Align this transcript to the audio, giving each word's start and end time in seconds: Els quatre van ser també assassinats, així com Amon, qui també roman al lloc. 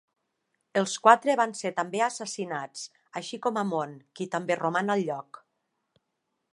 Els 0.79 0.93
quatre 1.07 1.35
van 1.39 1.53
ser 1.59 1.71
també 1.81 2.01
assassinats, 2.05 2.87
així 3.23 3.41
com 3.45 3.61
Amon, 3.65 3.95
qui 4.21 4.31
també 4.37 4.59
roman 4.65 4.95
al 4.97 5.09
lloc. 5.11 5.45